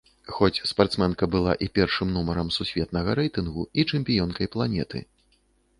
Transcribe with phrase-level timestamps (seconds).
[0.35, 4.99] Хоць спартсменка была і першым нумарам сусветнага рэйтынгу і чэмпіёнкай планеты.